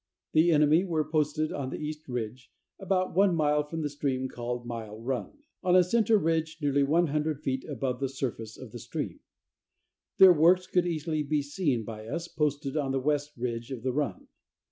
The 0.33 0.49
enemy 0.51 0.83
were 0.83 1.07
posted 1.07 1.53
on 1.53 1.69
the 1.69 1.77
east 1.77 2.07
ridge, 2.07 2.51
about 2.79 3.13
one 3.15 3.35
mile 3.35 3.61
from 3.61 3.83
the 3.83 3.89
stream 3.91 4.29
called 4.29 4.65
Mile 4.65 4.99
Run, 4.99 5.43
on 5.61 5.75
a 5.75 5.83
centre 5.83 6.17
ridge 6.17 6.57
nearly 6.59 6.81
100 6.81 7.39
feet 7.43 7.63
above 7.69 7.99
the 7.99 8.09
surface 8.09 8.57
of 8.57 8.71
the 8.71 8.79
stream. 8.79 9.19
Their 10.17 10.33
works 10.33 10.65
could 10.65 10.87
easily 10.87 11.21
be 11.21 11.43
seen 11.43 11.83
by 11.83 12.07
us 12.07 12.27
posted 12.27 12.75
on 12.75 12.91
the 12.91 12.99
west 12.99 13.33
ridge 13.37 13.69
of 13.69 13.83
the 13.83 13.93
run. 13.93 14.27